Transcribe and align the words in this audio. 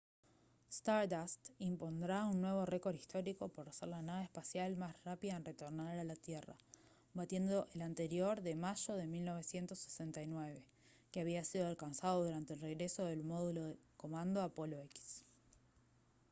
stardust 0.71 1.49
impondrá 1.59 2.25
un 2.25 2.41
nuevo 2.41 2.65
récord 2.65 2.95
histórico 3.01 3.45
por 3.57 3.67
ser 3.71 3.89
la 3.89 4.01
nave 4.01 4.23
espacial 4.23 4.75
más 4.75 4.95
rápida 5.05 5.35
en 5.35 5.45
retornar 5.45 5.99
a 5.99 6.03
la 6.03 6.15
tierra 6.15 6.55
batiendo 7.13 7.67
el 7.75 7.83
anterior 7.83 8.41
de 8.41 8.55
mayo 8.55 8.95
de 8.95 9.05
1969 9.05 10.65
que 11.11 11.21
había 11.21 11.43
sido 11.43 11.67
alcanzado 11.67 12.23
durante 12.23 12.55
el 12.55 12.61
regreso 12.61 13.05
del 13.05 13.23
módulo 13.23 13.63
de 13.65 13.77
comando 13.95 14.41
apolo 14.41 14.81
x 14.85 15.23